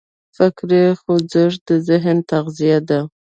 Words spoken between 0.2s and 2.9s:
فکري خوځښت د ذهن تغذیه